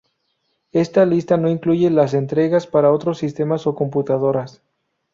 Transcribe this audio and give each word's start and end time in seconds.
Esta 0.71 1.05
lista 1.05 1.37
no 1.37 1.47
incluye 1.47 1.91
las 1.91 2.15
entregas 2.15 2.65
para 2.65 2.91
otros 2.91 3.19
sistemas 3.19 3.67
o 3.67 3.75
computadoras. 3.75 4.63